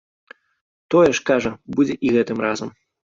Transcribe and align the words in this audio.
Тое 0.95 1.11
ж, 1.19 1.23
кажа, 1.31 1.51
будзе 1.81 1.97
і 2.09 2.15
гэтым 2.17 2.37
разам. 2.47 2.69